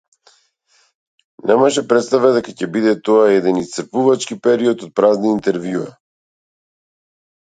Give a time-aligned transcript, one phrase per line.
[1.49, 5.91] Немаше претстава дека ќе биде тоа еден исцрпувачки период од празни интервјуа.